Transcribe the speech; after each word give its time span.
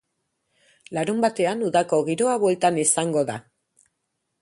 Larunbatean 0.99 1.63
udako 1.69 2.01
giroa 2.09 2.41
bueltan 2.47 2.83
izango 2.89 3.27
da. 3.33 3.41